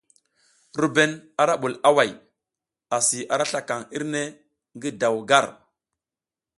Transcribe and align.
RUBEN 0.81 1.11
ara 1.43 1.55
bul 1.61 1.75
away, 1.89 2.09
asi 2.97 3.19
ara 3.33 3.45
slakaŋ 3.51 3.81
irne 3.95 4.23
ngi 4.77 4.89
daw 5.01 5.15
gar. 5.29 5.45